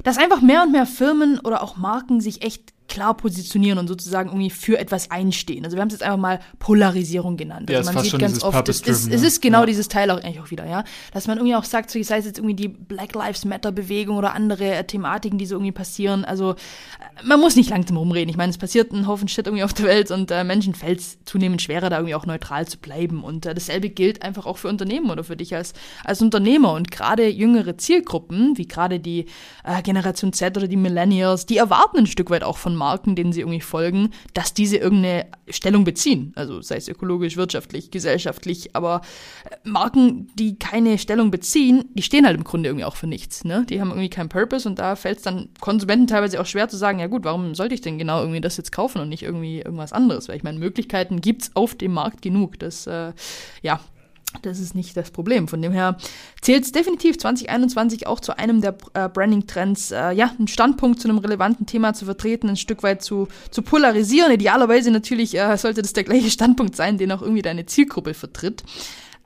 dass 0.03 0.17
einfach 0.17 0.41
mehr 0.41 0.63
und 0.63 0.71
mehr 0.71 0.85
Firmen 0.85 1.39
oder 1.39 1.61
auch 1.63 1.77
Marken 1.77 2.21
sich 2.21 2.43
echt 2.43 2.72
klar 2.93 3.17
positionieren 3.17 3.79
und 3.79 3.87
sozusagen 3.87 4.29
irgendwie 4.29 4.51
für 4.51 4.77
etwas 4.77 5.09
einstehen. 5.09 5.65
Also 5.65 5.75
wir 5.75 5.81
haben 5.81 5.87
es 5.87 5.95
jetzt 5.95 6.03
einfach 6.03 6.19
mal 6.19 6.39
Polarisierung 6.59 7.37
genannt. 7.37 7.71
Ja, 7.71 7.79
also 7.79 7.91
man 7.91 8.03
sieht 8.03 8.19
ganz 8.19 8.43
oft, 8.43 8.69
es 8.69 8.81
ist, 8.81 9.11
es 9.11 9.23
ist 9.23 9.41
genau 9.41 9.61
ja. 9.61 9.65
dieses 9.65 9.87
Teil 9.87 10.11
auch 10.11 10.17
eigentlich 10.17 10.39
auch 10.39 10.51
wieder, 10.51 10.67
ja. 10.67 10.83
Dass 11.11 11.25
man 11.25 11.39
irgendwie 11.39 11.55
auch 11.55 11.63
sagt, 11.63 11.89
so, 11.89 12.01
sei 12.03 12.19
es 12.19 12.25
jetzt 12.25 12.37
irgendwie 12.37 12.53
die 12.53 12.67
Black 12.67 13.15
Lives 13.15 13.45
Matter 13.45 13.71
Bewegung 13.71 14.17
oder 14.17 14.35
andere 14.35 14.75
äh, 14.75 14.83
Thematiken, 14.83 15.39
die 15.39 15.47
so 15.47 15.55
irgendwie 15.55 15.71
passieren. 15.71 16.23
Also 16.23 16.51
äh, 16.51 16.55
man 17.25 17.39
muss 17.39 17.55
nicht 17.55 17.71
langsam 17.71 17.97
rumreden. 17.97 18.29
Ich 18.29 18.37
meine, 18.37 18.51
es 18.51 18.59
passiert 18.59 18.91
ein 18.91 19.07
Haufen 19.07 19.27
Shit 19.27 19.47
irgendwie 19.47 19.63
auf 19.63 19.73
der 19.73 19.85
Welt 19.85 20.11
und 20.11 20.29
äh, 20.29 20.43
Menschen 20.43 20.75
fällt 20.75 20.99
es 20.99 21.17
zunehmend 21.25 21.63
schwerer, 21.63 21.89
da 21.89 21.97
irgendwie 21.97 22.13
auch 22.13 22.27
neutral 22.27 22.67
zu 22.67 22.77
bleiben. 22.77 23.23
Und 23.23 23.47
äh, 23.47 23.55
dasselbe 23.55 23.89
gilt 23.89 24.21
einfach 24.21 24.45
auch 24.45 24.59
für 24.59 24.67
Unternehmen 24.67 25.09
oder 25.09 25.23
für 25.23 25.35
dich 25.35 25.55
als, 25.55 25.73
als 26.03 26.21
Unternehmer. 26.21 26.73
Und 26.73 26.91
gerade 26.91 27.27
jüngere 27.27 27.75
Zielgruppen, 27.75 28.55
wie 28.55 28.67
gerade 28.67 28.99
die 28.99 29.25
äh, 29.63 29.81
Generation 29.81 30.31
Z 30.31 30.55
oder 30.57 30.67
die 30.67 30.77
Millennials, 30.77 31.47
die 31.47 31.57
erwarten 31.57 31.97
ein 31.97 32.07
Stück 32.07 32.29
weit 32.29 32.43
auch 32.43 32.57
von 32.57 32.75
Marken, 32.83 33.15
denen 33.15 33.31
sie 33.31 33.39
irgendwie 33.39 33.61
folgen, 33.61 34.09
dass 34.33 34.53
diese 34.53 34.75
irgendeine 34.75 35.27
Stellung 35.49 35.85
beziehen. 35.85 36.33
Also 36.35 36.61
sei 36.61 36.75
es 36.75 36.89
ökologisch, 36.89 37.37
wirtschaftlich, 37.37 37.91
gesellschaftlich, 37.91 38.75
aber 38.75 39.01
äh, 39.49 39.55
Marken, 39.63 40.27
die 40.35 40.59
keine 40.59 40.97
Stellung 40.97 41.31
beziehen, 41.31 41.85
die 41.93 42.03
stehen 42.03 42.25
halt 42.25 42.35
im 42.35 42.43
Grunde 42.43 42.67
irgendwie 42.67 42.83
auch 42.83 42.97
für 42.97 43.07
nichts. 43.07 43.45
Ne? 43.45 43.65
Die 43.69 43.79
haben 43.79 43.89
irgendwie 43.91 44.09
keinen 44.09 44.27
Purpose 44.27 44.67
und 44.67 44.79
da 44.79 44.97
fällt 44.97 45.17
es 45.17 45.23
dann 45.23 45.47
Konsumenten 45.61 46.07
teilweise 46.07 46.41
auch 46.41 46.45
schwer 46.45 46.67
zu 46.67 46.75
sagen, 46.75 46.99
ja 46.99 47.07
gut, 47.07 47.23
warum 47.23 47.55
sollte 47.55 47.73
ich 47.73 47.81
denn 47.81 47.97
genau 47.97 48.19
irgendwie 48.19 48.41
das 48.41 48.57
jetzt 48.57 48.73
kaufen 48.73 48.99
und 48.99 49.07
nicht 49.07 49.23
irgendwie 49.23 49.59
irgendwas 49.59 49.93
anderes? 49.93 50.27
Weil 50.27 50.35
ich 50.35 50.43
meine, 50.43 50.59
Möglichkeiten 50.59 51.21
gibt 51.21 51.43
es 51.43 51.55
auf 51.55 51.75
dem 51.75 51.93
Markt 51.93 52.21
genug. 52.21 52.59
Das, 52.59 52.85
äh, 52.85 53.13
ja, 53.61 53.79
das 54.41 54.59
ist 54.59 54.75
nicht 54.75 54.97
das 54.97 55.11
Problem. 55.11 55.47
Von 55.47 55.61
dem 55.61 55.71
her 55.71 55.97
zählt 56.41 56.63
es 56.63 56.71
definitiv 56.71 57.17
2021 57.17 58.07
auch 58.07 58.19
zu 58.19 58.37
einem 58.37 58.61
der 58.61 58.75
äh, 58.93 59.07
Branding-Trends, 59.09 59.91
äh, 59.91 60.11
ja, 60.11 60.31
einen 60.37 60.47
Standpunkt 60.47 60.99
zu 60.99 61.07
einem 61.07 61.19
relevanten 61.19 61.65
Thema 61.65 61.93
zu 61.93 62.05
vertreten, 62.05 62.49
ein 62.49 62.57
Stück 62.57 62.83
weit 62.83 63.01
zu, 63.01 63.27
zu 63.51 63.61
polarisieren. 63.61 64.31
Idealerweise 64.31 64.91
natürlich 64.91 65.37
äh, 65.37 65.57
sollte 65.57 65.81
das 65.81 65.93
der 65.93 66.03
gleiche 66.03 66.29
Standpunkt 66.29 66.75
sein, 66.75 66.97
den 66.97 67.11
auch 67.11 67.21
irgendwie 67.21 67.41
deine 67.41 67.65
Zielgruppe 67.65 68.13
vertritt. 68.13 68.63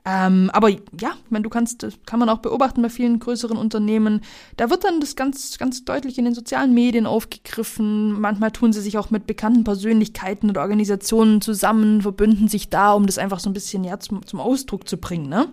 Ähm, 0.09 0.49
aber 0.53 0.69
ja, 0.69 1.17
ich 1.25 1.31
meine, 1.31 1.43
du 1.43 1.49
kannst, 1.49 1.83
das 1.83 1.95
kann 2.05 2.17
man 2.17 2.29
auch 2.29 2.37
beobachten 2.37 2.81
bei 2.81 2.89
vielen 2.89 3.19
größeren 3.19 3.57
Unternehmen. 3.57 4.21
Da 4.55 4.69
wird 4.69 4.85
dann 4.85 5.01
das 5.01 5.17
ganz, 5.17 5.57
ganz 5.57 5.83
deutlich 5.83 6.17
in 6.17 6.23
den 6.23 6.33
sozialen 6.33 6.73
Medien 6.73 7.05
aufgegriffen. 7.05 8.17
Manchmal 8.17 8.51
tun 8.51 8.71
sie 8.71 8.79
sich 8.79 8.97
auch 8.97 9.09
mit 9.09 9.27
bekannten 9.27 9.65
Persönlichkeiten 9.65 10.49
oder 10.49 10.61
Organisationen 10.61 11.41
zusammen, 11.41 12.03
verbünden 12.03 12.47
sich 12.47 12.69
da, 12.69 12.93
um 12.93 13.05
das 13.05 13.17
einfach 13.17 13.41
so 13.41 13.49
ein 13.49 13.53
bisschen 13.53 13.83
ja, 13.83 13.99
zum, 13.99 14.25
zum 14.25 14.39
Ausdruck 14.39 14.87
zu 14.87 14.95
bringen. 14.95 15.27
Ne? 15.27 15.49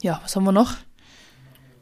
Ja, 0.00 0.20
was 0.22 0.34
haben 0.34 0.44
wir 0.44 0.52
noch? 0.52 0.72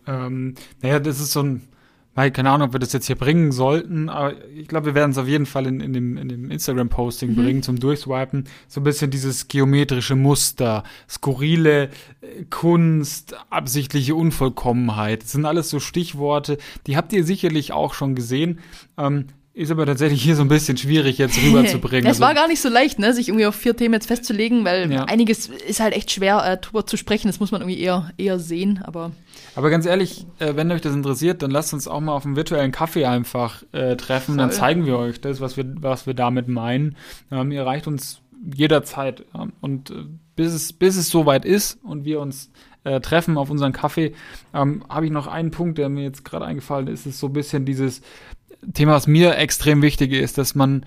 Ähm, 0.08 0.56
naja, 0.80 0.98
das 0.98 1.20
ist 1.20 1.30
so 1.30 1.44
ein 1.44 1.68
weil, 2.14 2.30
keine 2.30 2.50
Ahnung, 2.50 2.68
ob 2.68 2.74
wir 2.74 2.80
das 2.80 2.92
jetzt 2.92 3.06
hier 3.06 3.16
bringen 3.16 3.52
sollten, 3.52 4.08
aber 4.08 4.34
ich 4.54 4.68
glaube, 4.68 4.86
wir 4.86 4.94
werden 4.94 5.12
es 5.12 5.18
auf 5.18 5.28
jeden 5.28 5.46
Fall 5.46 5.66
in, 5.66 5.80
in 5.80 5.92
dem, 5.92 6.16
in 6.16 6.28
dem 6.28 6.50
Instagram-Posting 6.50 7.30
mhm. 7.30 7.36
bringen 7.36 7.62
zum 7.62 7.78
Durchswipen. 7.78 8.44
So 8.68 8.80
ein 8.80 8.84
bisschen 8.84 9.10
dieses 9.10 9.48
geometrische 9.48 10.16
Muster, 10.16 10.84
skurrile 11.08 11.84
äh, 12.20 12.44
Kunst, 12.50 13.34
absichtliche 13.50 14.14
Unvollkommenheit. 14.14 15.22
Das 15.22 15.32
sind 15.32 15.46
alles 15.46 15.70
so 15.70 15.80
Stichworte, 15.80 16.58
die 16.86 16.96
habt 16.96 17.12
ihr 17.12 17.24
sicherlich 17.24 17.72
auch 17.72 17.94
schon 17.94 18.14
gesehen. 18.14 18.60
Ähm, 18.98 19.26
ist 19.54 19.70
aber 19.70 19.84
tatsächlich 19.84 20.22
hier 20.22 20.34
so 20.34 20.42
ein 20.42 20.48
bisschen 20.48 20.78
schwierig 20.78 21.18
jetzt 21.18 21.36
rüberzubringen. 21.36 22.06
Es 22.12 22.16
also, 22.16 22.22
war 22.22 22.34
gar 22.34 22.48
nicht 22.48 22.60
so 22.60 22.70
leicht, 22.70 22.98
ne, 22.98 23.12
sich 23.12 23.28
irgendwie 23.28 23.44
auf 23.44 23.54
vier 23.54 23.76
Themen 23.76 23.94
jetzt 23.94 24.06
festzulegen, 24.06 24.64
weil 24.64 24.90
ja. 24.90 25.04
einiges 25.04 25.48
ist 25.48 25.80
halt 25.80 25.94
echt 25.94 26.10
schwer 26.10 26.42
äh, 26.44 26.56
drüber 26.56 26.86
zu 26.86 26.96
sprechen. 26.96 27.28
Das 27.28 27.38
muss 27.38 27.52
man 27.52 27.60
irgendwie 27.60 27.80
eher, 27.80 28.10
eher 28.16 28.38
sehen, 28.38 28.80
aber. 28.82 29.12
Aber 29.54 29.68
ganz 29.68 29.84
ehrlich, 29.84 30.26
äh, 30.38 30.56
wenn 30.56 30.72
euch 30.72 30.80
das 30.80 30.94
interessiert, 30.94 31.42
dann 31.42 31.50
lasst 31.50 31.74
uns 31.74 31.86
auch 31.86 32.00
mal 32.00 32.14
auf 32.14 32.24
einem 32.24 32.36
virtuellen 32.36 32.72
Kaffee 32.72 33.04
einfach 33.04 33.62
äh, 33.72 33.96
treffen. 33.96 34.34
Voll. 34.34 34.36
Dann 34.38 34.52
zeigen 34.52 34.86
wir 34.86 34.96
euch 34.96 35.20
das, 35.20 35.40
was 35.40 35.58
wir, 35.58 35.66
was 35.82 36.06
wir 36.06 36.14
damit 36.14 36.48
meinen. 36.48 36.96
Ähm, 37.30 37.52
ihr 37.52 37.60
erreicht 37.60 37.86
uns 37.86 38.22
jederzeit. 38.54 39.24
Ja. 39.34 39.48
Und 39.60 39.90
äh, 39.90 40.04
bis 40.34 40.54
es, 40.54 40.72
bis 40.72 40.96
es 40.96 41.10
soweit 41.10 41.44
ist 41.44 41.78
und 41.82 42.06
wir 42.06 42.20
uns 42.20 42.50
äh, 42.84 43.00
treffen 43.00 43.36
auf 43.36 43.50
unseren 43.50 43.72
Kaffee, 43.72 44.14
ähm, 44.54 44.84
habe 44.88 45.06
ich 45.06 45.12
noch 45.12 45.26
einen 45.26 45.50
Punkt, 45.50 45.78
der 45.78 45.88
mir 45.88 46.04
jetzt 46.04 46.24
gerade 46.24 46.46
eingefallen 46.46 46.88
ist, 46.88 47.06
ist 47.06 47.18
so 47.18 47.26
ein 47.28 47.32
bisschen 47.32 47.64
dieses 47.64 48.00
Thema, 48.74 48.92
was 48.92 49.06
mir 49.06 49.36
extrem 49.36 49.82
wichtig 49.82 50.12
ist, 50.12 50.38
dass 50.38 50.54
man 50.54 50.84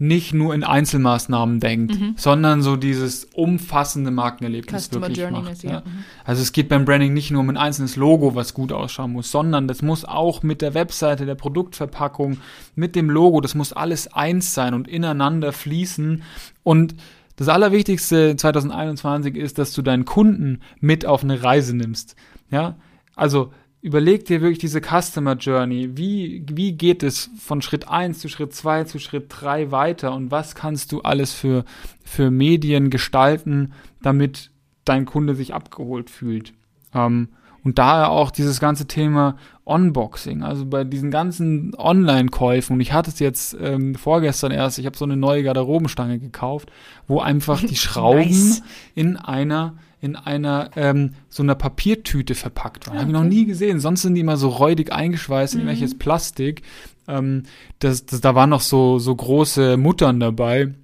nicht 0.00 0.32
nur 0.32 0.54
in 0.54 0.64
Einzelmaßnahmen 0.64 1.60
denkt, 1.60 2.00
mhm. 2.00 2.14
sondern 2.16 2.62
so 2.62 2.76
dieses 2.76 3.26
umfassende 3.34 4.10
Markenerlebnis 4.10 4.84
Customer 4.84 5.08
wirklich 5.08 5.18
Journey 5.18 5.42
macht. 5.42 5.62
Ja. 5.62 5.80
Mhm. 5.80 6.04
Also 6.24 6.40
es 6.40 6.52
geht 6.52 6.70
beim 6.70 6.86
Branding 6.86 7.12
nicht 7.12 7.30
nur 7.30 7.42
um 7.42 7.50
ein 7.50 7.58
einzelnes 7.58 7.96
Logo, 7.96 8.34
was 8.34 8.54
gut 8.54 8.72
ausschauen 8.72 9.12
muss, 9.12 9.30
sondern 9.30 9.68
das 9.68 9.82
muss 9.82 10.06
auch 10.06 10.42
mit 10.42 10.62
der 10.62 10.72
Webseite, 10.72 11.26
der 11.26 11.34
Produktverpackung, 11.34 12.38
mit 12.74 12.96
dem 12.96 13.10
Logo, 13.10 13.42
das 13.42 13.54
muss 13.54 13.74
alles 13.74 14.10
eins 14.10 14.54
sein 14.54 14.72
und 14.72 14.88
ineinander 14.88 15.52
fließen. 15.52 16.22
Und 16.62 16.94
das 17.36 17.48
Allerwichtigste 17.48 18.36
2021 18.36 19.36
ist, 19.36 19.58
dass 19.58 19.74
du 19.74 19.82
deinen 19.82 20.06
Kunden 20.06 20.60
mit 20.80 21.04
auf 21.04 21.22
eine 21.24 21.42
Reise 21.42 21.76
nimmst. 21.76 22.16
Ja, 22.50 22.76
also 23.16 23.52
überleg 23.82 24.24
dir 24.26 24.40
wirklich 24.40 24.58
diese 24.58 24.80
Customer 24.80 25.34
Journey. 25.34 25.96
Wie, 25.96 26.44
wie 26.50 26.72
geht 26.72 27.02
es 27.02 27.30
von 27.38 27.62
Schritt 27.62 27.88
eins 27.88 28.18
zu 28.18 28.28
Schritt 28.28 28.54
zwei 28.54 28.84
zu 28.84 28.98
Schritt 28.98 29.26
drei 29.28 29.70
weiter 29.70 30.12
und 30.14 30.30
was 30.30 30.54
kannst 30.54 30.92
du 30.92 31.00
alles 31.00 31.32
für, 31.32 31.64
für 32.04 32.30
Medien 32.30 32.90
gestalten, 32.90 33.72
damit 34.02 34.50
dein 34.84 35.06
Kunde 35.06 35.34
sich 35.34 35.54
abgeholt 35.54 36.10
fühlt? 36.10 36.52
Ähm, 36.94 37.28
und 37.62 37.78
daher 37.78 38.10
auch 38.10 38.30
dieses 38.30 38.58
ganze 38.58 38.86
Thema 38.86 39.36
Unboxing, 39.64 40.42
also 40.42 40.64
bei 40.64 40.84
diesen 40.84 41.10
ganzen 41.10 41.74
Online-Käufen, 41.76 42.74
und 42.74 42.80
ich 42.80 42.92
hatte 42.92 43.10
es 43.10 43.18
jetzt 43.18 43.54
ähm, 43.60 43.94
vorgestern 43.94 44.50
erst, 44.50 44.78
ich 44.78 44.86
habe 44.86 44.96
so 44.96 45.04
eine 45.04 45.16
neue 45.16 45.42
Garderobenstange 45.42 46.18
gekauft, 46.18 46.72
wo 47.06 47.20
einfach 47.20 47.60
die 47.60 47.76
Schrauben 47.76 48.20
nice. 48.20 48.62
in 48.94 49.16
einer 49.16 49.74
in 50.00 50.16
einer 50.16 50.70
ähm, 50.76 51.14
so 51.28 51.42
einer 51.42 51.54
Papiertüte 51.54 52.34
verpackt 52.34 52.86
waren. 52.86 52.94
Okay. 52.94 53.02
Habe 53.02 53.10
ich 53.10 53.18
noch 53.18 53.28
nie 53.28 53.44
gesehen. 53.44 53.80
Sonst 53.80 54.02
sind 54.02 54.14
die 54.14 54.22
immer 54.22 54.36
so 54.36 54.48
räudig 54.48 54.92
eingeschweißt 54.92 55.54
in 55.54 55.62
mhm. 55.62 55.66
welches 55.66 55.98
Plastik. 55.98 56.62
Ähm, 57.06 57.44
das, 57.80 58.06
das, 58.06 58.20
da 58.20 58.34
waren 58.34 58.50
noch 58.50 58.62
so, 58.62 58.98
so 58.98 59.14
große 59.14 59.76
Muttern 59.76 60.20
dabei 60.20 60.74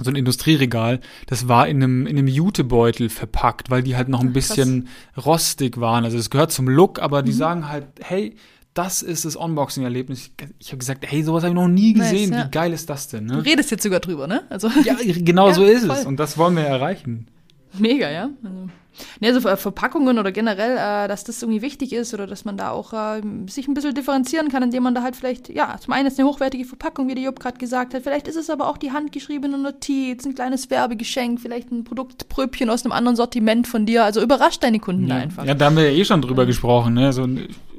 so 0.00 0.10
ein 0.10 0.16
Industrieregal, 0.16 1.00
das 1.26 1.48
war 1.48 1.66
in 1.66 1.82
einem, 1.82 2.06
in 2.06 2.18
einem 2.18 2.28
Jutebeutel 2.28 3.08
verpackt, 3.08 3.70
weil 3.70 3.82
die 3.82 3.96
halt 3.96 4.08
noch 4.08 4.20
ein 4.20 4.32
bisschen 4.32 4.88
Krass. 5.14 5.26
rostig 5.26 5.80
waren. 5.80 6.04
Also 6.04 6.18
es 6.18 6.30
gehört 6.30 6.52
zum 6.52 6.68
Look, 6.68 7.00
aber 7.00 7.22
die 7.22 7.32
mhm. 7.32 7.36
sagen 7.36 7.68
halt, 7.68 7.86
hey, 8.00 8.36
das 8.74 9.02
ist 9.02 9.24
das 9.24 9.34
Unboxing-Erlebnis. 9.34 10.30
Ich 10.60 10.68
habe 10.68 10.78
gesagt, 10.78 11.04
hey, 11.04 11.24
sowas 11.24 11.42
habe 11.42 11.52
ich 11.52 11.60
noch 11.60 11.66
nie 11.66 11.94
gesehen. 11.94 12.30
Nice, 12.30 12.38
ja. 12.38 12.46
Wie 12.46 12.50
geil 12.52 12.72
ist 12.72 12.88
das 12.88 13.08
denn? 13.08 13.26
Ne? 13.26 13.32
Du 13.34 13.40
redest 13.40 13.72
jetzt 13.72 13.82
sogar 13.82 13.98
drüber, 13.98 14.28
ne? 14.28 14.42
Also 14.50 14.68
ja, 14.84 14.94
genau 15.02 15.48
ja, 15.48 15.54
so 15.54 15.64
ist 15.64 15.86
voll. 15.86 15.96
es. 15.96 16.06
Und 16.06 16.20
das 16.20 16.38
wollen 16.38 16.54
wir 16.54 16.62
erreichen. 16.62 17.26
Mega, 17.78 18.10
ja. 18.10 18.30
Also. 18.42 18.68
Ne, 19.20 19.28
also 19.28 19.40
Verpackungen 19.40 20.18
oder 20.18 20.32
generell, 20.32 20.72
äh, 20.72 21.08
dass 21.08 21.24
das 21.24 21.42
irgendwie 21.42 21.62
wichtig 21.62 21.92
ist 21.92 22.14
oder 22.14 22.26
dass 22.26 22.44
man 22.44 22.56
da 22.56 22.70
auch 22.70 22.92
äh, 22.92 23.20
sich 23.48 23.68
ein 23.68 23.74
bisschen 23.74 23.94
differenzieren 23.94 24.48
kann, 24.48 24.62
indem 24.62 24.82
man 24.82 24.94
da 24.94 25.02
halt 25.02 25.16
vielleicht, 25.16 25.48
ja, 25.48 25.76
zum 25.78 25.92
einen 25.92 26.08
ist 26.08 26.18
eine 26.18 26.28
hochwertige 26.28 26.64
Verpackung, 26.64 27.08
wie 27.08 27.14
der 27.14 27.24
Job 27.24 27.40
gerade 27.40 27.58
gesagt 27.58 27.94
hat, 27.94 28.02
vielleicht 28.02 28.28
ist 28.28 28.36
es 28.36 28.50
aber 28.50 28.68
auch 28.68 28.76
die 28.76 28.92
handgeschriebene 28.92 29.58
Notiz, 29.58 30.24
ein 30.24 30.34
kleines 30.34 30.70
Werbegeschenk, 30.70 31.40
vielleicht 31.40 31.70
ein 31.70 31.84
Produktpröbchen 31.84 32.70
aus 32.70 32.84
einem 32.84 32.92
anderen 32.92 33.16
Sortiment 33.16 33.66
von 33.66 33.86
dir. 33.86 34.04
Also 34.04 34.20
überrasch 34.20 34.58
deine 34.58 34.80
Kunden 34.80 35.06
ja. 35.06 35.16
da 35.16 35.22
einfach. 35.22 35.44
Ja, 35.44 35.54
da 35.54 35.66
haben 35.66 35.76
wir 35.76 35.90
ja 35.90 35.96
eh 35.96 36.04
schon 36.04 36.22
drüber 36.22 36.46
gesprochen, 36.46 36.94
ne? 36.94 37.12
So, 37.12 37.26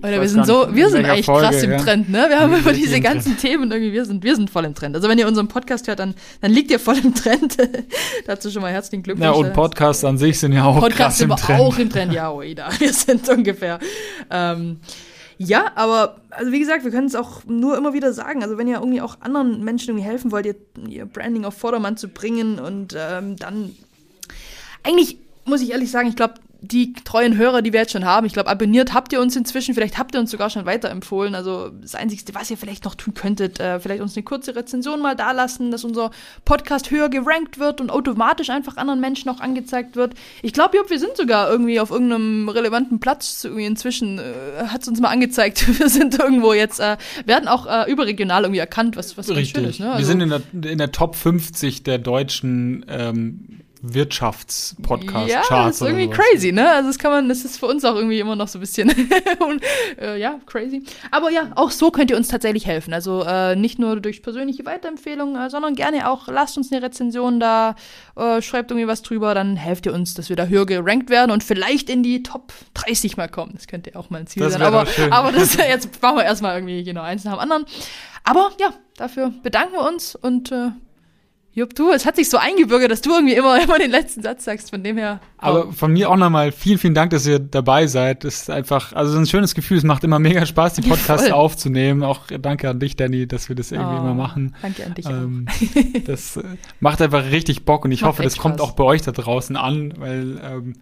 oder 0.02 0.22
wir 0.22 0.30
sind 0.30 0.46
so, 0.46 0.68
wir 0.74 0.90
sind 0.90 1.06
eigentlich 1.06 1.26
Folge, 1.26 1.48
krass 1.48 1.64
im 1.64 1.72
ja. 1.72 1.78
Trend, 1.78 2.10
ne? 2.10 2.26
Wir 2.30 2.40
haben 2.40 2.56
über 2.56 2.74
diese 2.74 3.00
ganzen. 3.02 3.38
Themen 3.38 3.72
irgendwie, 3.72 3.94
wir 3.94 4.06
sind, 4.06 4.24
wir 4.24 4.36
sind 4.36 4.50
voll 4.50 4.66
im 4.66 4.76
Trend. 4.76 4.96
Also 4.96 5.08
wenn 5.08 5.18
ihr 5.18 5.28
unseren 5.28 5.48
Podcast 5.48 5.88
hört, 5.88 6.00
dann, 6.00 6.16
dann 6.42 6.52
liegt 6.52 6.72
ihr 6.72 6.80
voll 6.80 6.98
im 6.98 7.14
Trend. 7.14 7.58
Dazu 8.28 8.50
schon 8.50 8.62
mal 8.62 8.72
herzlichen 8.72 9.04
Glückwunsch. 9.04 9.26
Ja, 9.26 9.32
und 9.32 9.54
Podcasts 9.54 10.04
an 10.04 10.18
sich 10.18 10.40
sind 10.40 10.54
ja 10.54 10.66
auch 10.66 10.80
Podcasts 10.80 11.20
krass 11.20 11.22
im 11.22 11.36
Trend. 11.36 11.60
auch 11.62 11.78
im 11.78 11.90
Trend, 11.90 12.14
ja, 12.14 12.32
oida. 12.32 12.70
Wir 12.80 12.94
sind 12.94 13.28
ungefähr. 13.30 13.80
Ähm, 14.30 14.80
ja, 15.38 15.72
aber 15.76 16.18
also 16.32 16.52
wie 16.52 16.60
gesagt, 16.60 16.84
wir 16.84 16.92
können 16.92 17.08
es 17.08 17.16
auch 17.16 17.46
nur 17.46 17.78
immer 17.78 17.94
wieder 17.94 18.12
sagen. 18.12 18.44
Also 18.44 18.58
wenn 18.58 18.68
ihr 18.68 18.80
irgendwie 18.80 19.00
auch 19.00 19.22
anderen 19.22 19.64
Menschen 19.64 19.92
irgendwie 19.92 20.06
helfen 20.06 20.34
wollt, 20.34 20.46
ihr, 20.46 20.56
ihr 20.88 21.06
Branding 21.06 21.46
auf 21.46 21.54
Vordermann 21.54 21.96
zu 21.96 22.10
bringen 22.10 22.60
und 22.60 22.94
ähm, 22.98 23.38
dann 23.38 23.74
eigentlich 24.84 25.18
muss 25.46 25.62
ich 25.62 25.72
ehrlich 25.72 25.92
sagen, 25.92 26.10
ich 26.10 26.18
glaube, 26.18 26.36
die 26.62 26.94
treuen 26.94 27.38
Hörer, 27.38 27.62
die 27.62 27.72
wir 27.72 27.80
jetzt 27.80 27.94
schon 27.94 28.06
haben, 28.06 28.26
ich 28.26 28.34
glaube, 28.34 28.50
abonniert 28.50 28.94
habt 28.94 29.14
ihr 29.14 29.22
uns 29.22 29.36
inzwischen, 29.36 29.74
vielleicht 29.74 29.98
habt 29.98 30.14
ihr 30.14 30.20
uns 30.20 30.32
sogar 30.32 30.50
schon 30.50 30.66
weiterempfohlen. 30.66 31.34
Also 31.34 31.70
das 31.82 31.96
Einzige, 31.96 32.36
was 32.36 32.52
ihr 32.52 32.58
vielleicht 32.58 32.84
noch 32.84 32.96
tun 32.96 33.14
könntet, 33.14 33.60
äh, 33.60 33.80
vielleicht 33.80 34.02
uns 34.02 34.16
eine 34.16 34.24
kurze 34.24 34.56
Rezension 34.56 35.02
mal 35.02 35.16
dalassen, 35.16 35.72
dass 35.72 35.84
unser 35.84 36.12
Podcast 36.44 36.92
höher 36.92 37.10
gerankt 37.10 37.60
wird 37.60 37.80
und 37.80 37.90
automatisch 37.90 38.50
einfach 38.50 38.78
anderen 38.78 39.00
Menschen 39.00 39.30
auch 39.30 39.40
angezeigt 39.40 39.96
wird. 39.96 40.16
Ich 40.42 40.52
glaube, 40.52 40.78
wir 40.88 41.00
sind 41.00 41.16
sogar 41.16 41.50
irgendwie 41.50 41.80
auf 41.80 41.92
irgendeinem 41.92 42.50
relevanten 42.50 43.00
Platz 43.00 43.44
irgendwie 43.46 43.66
inzwischen, 43.66 44.20
äh, 44.20 44.68
hat 44.68 44.82
es 44.82 44.88
uns 44.88 45.00
mal 45.00 45.10
angezeigt. 45.10 45.68
Wir 45.80 45.88
sind 45.88 46.20
irgendwo 46.20 46.54
jetzt, 46.54 46.80
äh, 46.80 46.98
werden 47.26 47.48
auch 47.48 47.66
äh, 47.66 47.90
überregional 47.90 48.44
irgendwie 48.44 48.60
erkannt, 48.60 48.98
was, 48.98 49.18
was 49.18 49.30
Richtig. 49.30 49.52
schön 49.52 49.64
ist. 49.66 49.80
Ne? 49.80 49.88
Also, 49.92 50.00
wir 50.00 50.06
sind 50.06 50.22
in 50.22 50.30
der, 50.30 50.72
in 50.72 50.78
der 50.78 50.92
Top 50.92 51.16
50 51.16 51.84
der 51.84 52.00
deutschen 52.00 52.86
ähm, 52.90 53.59
Wirtschaftspodcast. 53.82 55.30
Ja, 55.30 55.42
das 55.50 55.76
ist 55.76 55.82
irgendwie 55.82 56.10
crazy, 56.10 56.52
ne? 56.52 56.70
Also 56.70 56.90
das 56.90 57.00
kann 57.00 57.12
man, 57.12 57.30
das 57.30 57.46
ist 57.46 57.60
für 57.60 57.68
uns 57.68 57.86
auch 57.86 57.96
irgendwie 57.96 58.20
immer 58.20 58.36
noch 58.36 58.50
so 58.50 58.58
ein 58.58 58.62
bisschen, 58.62 58.90
und, 59.40 59.64
äh, 60.00 60.20
ja, 60.20 60.40
crazy. 60.46 60.84
Aber 61.12 61.32
ja, 61.32 61.52
auch 61.56 61.72
so 61.72 61.90
könnt 61.90 62.12
ihr 62.12 62.18
uns 62.18 62.28
tatsächlich 62.28 62.66
helfen. 62.66 62.94
Also 62.94 63.24
äh, 63.24 63.56
nicht 63.56 63.80
nur 63.80 64.02
durch 64.02 64.22
persönliche 64.22 64.66
Weiterempfehlungen, 64.66 65.42
äh, 65.42 65.50
sondern 65.50 65.76
gerne 65.76 66.10
auch 66.10 66.28
lasst 66.28 66.58
uns 66.58 66.72
eine 66.72 66.82
Rezension 66.82 67.40
da, 67.40 67.76
äh, 68.18 68.42
schreibt 68.42 68.72
irgendwie 68.72 68.88
was 68.88 69.02
drüber, 69.02 69.34
dann 69.34 69.56
helft 69.56 69.86
ihr 69.86 69.94
uns, 69.94 70.14
dass 70.14 70.28
wir 70.28 70.36
da 70.36 70.46
höher 70.46 70.66
gerankt 70.66 71.10
werden 71.10 71.32
und 71.32 71.44
vielleicht 71.44 71.90
in 71.90 72.04
die 72.04 72.22
Top 72.22 72.52
30 72.74 73.16
mal 73.16 73.30
kommen. 73.30 73.54
Das 73.56 73.68
könnte 73.68 73.92
ja 73.92 74.00
auch 74.00 74.10
mal 74.10 74.20
ein 74.20 74.28
Ziel 74.28 74.44
das 74.44 74.54
sein. 74.54 74.62
Aber, 74.62 74.86
aber 75.12 75.32
das 75.32 75.56
jetzt 75.58 76.02
machen 76.02 76.18
wir 76.18 76.26
erstmal 76.26 76.56
irgendwie 76.56 76.84
genau 76.84 77.02
eins 77.02 77.24
nach 77.24 77.34
dem 77.34 77.40
anderen. 77.40 77.66
Aber 78.26 78.52
ja, 78.60 78.74
dafür 78.98 79.34
bedanken 79.42 79.74
wir 79.74 79.88
uns 79.88 80.16
und 80.16 80.52
äh, 80.52 80.72
Jupp, 81.60 81.76
du, 81.76 81.92
es 81.92 82.06
hat 82.06 82.16
sich 82.16 82.30
so 82.30 82.38
eingebürgert, 82.38 82.90
dass 82.90 83.02
du 83.02 83.12
irgendwie 83.12 83.34
immer, 83.34 83.62
immer 83.64 83.78
den 83.78 83.92
letzten 83.92 84.22
Satz 84.22 84.46
sagst, 84.46 84.70
von 84.70 84.82
dem 84.82 84.98
her. 84.98 85.20
Aber 85.38 85.74
von 85.74 85.92
mir 85.92 86.10
auch 86.10 86.16
nochmal 86.16 86.54
vielen, 86.54 86.78
vielen 86.78 86.94
Dank, 86.94 87.12
dass 87.12 87.28
ihr 87.28 87.40
dabei 87.40 87.86
seid. 87.88 88.24
Das 88.24 88.36
ist 88.42 88.50
einfach, 88.50 88.94
also 88.94 89.18
ein 89.18 89.26
schönes 89.26 89.56
Gefühl. 89.56 89.78
Es 89.78 89.84
macht 89.84 90.06
immer 90.06 90.20
mega 90.20 90.46
Spaß, 90.46 90.76
die 90.76 90.82
Podcasts 90.82 91.28
Voll. 91.28 91.34
aufzunehmen. 91.34 92.04
Auch 92.04 92.28
danke 92.28 92.70
an 92.70 92.80
dich, 92.80 92.96
Danny, 92.96 93.28
dass 93.28 93.50
wir 93.50 93.58
das 93.58 93.72
irgendwie 93.72 93.96
oh, 93.96 94.00
immer 94.00 94.14
machen. 94.14 94.56
Danke 94.62 94.86
an 94.86 94.94
dich 94.94 95.06
ähm, 95.06 95.46
auch. 95.50 96.02
das 96.06 96.38
äh, 96.38 96.44
macht 96.80 97.02
einfach 97.02 97.26
richtig 97.26 97.66
Bock 97.66 97.84
und 97.84 97.92
ich 97.92 98.02
macht 98.02 98.12
hoffe, 98.12 98.24
das 98.24 98.36
Spaß. 98.36 98.42
kommt 98.42 98.62
auch 98.62 98.72
bei 98.72 98.86
euch 98.86 99.02
da 99.02 99.12
draußen 99.12 99.58
an, 99.58 99.94
weil 99.98 100.40
ähm, 100.42 100.74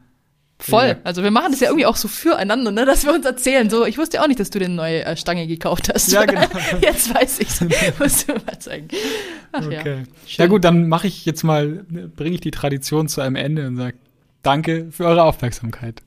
Voll. 0.60 0.88
Ja. 0.88 0.96
Also 1.04 1.24
wir 1.24 1.30
machen 1.30 1.52
das 1.52 1.60
ja 1.60 1.68
irgendwie 1.68 1.86
auch 1.86 1.96
so 1.96 2.08
füreinander, 2.08 2.72
ne, 2.72 2.86
dass 2.86 3.06
wir 3.06 3.14
uns 3.14 3.26
erzählen. 3.26 3.70
So, 3.70 3.86
ich 3.86 3.98
wusste 3.98 4.18
ja 4.18 4.24
auch 4.24 4.28
nicht, 4.28 4.40
dass 4.40 4.50
du 4.50 4.58
den 4.58 4.76
neue 4.76 5.06
äh, 5.06 5.16
Stange 5.16 5.46
gekauft 5.46 5.92
hast. 5.94 6.12
Ja, 6.12 6.26
genau. 6.26 6.48
Jetzt 6.82 7.14
weiß 7.14 7.40
ich's. 7.40 7.62
Musst 8.00 8.28
du 8.28 8.34
mal 8.34 8.58
zeigen. 8.60 8.88
Ach 9.52 9.66
okay. 9.66 10.06
ja. 10.26 10.44
Ja 10.44 10.48
gut, 10.48 10.64
dann 10.64 10.88
mache 10.88 11.08
ich 11.08 11.26
jetzt 11.26 11.44
mal, 11.44 11.86
bringe 12.16 12.36
ich 12.36 12.42
die 12.42 12.52
Tradition 12.52 13.08
zu 13.08 13.22
einem 13.22 13.36
Ende 13.36 13.68
und 13.68 13.78
sage 13.78 13.98
Danke 14.48 14.88
für 14.92 15.06
eure 15.06 15.24
Aufmerksamkeit. 15.24 16.02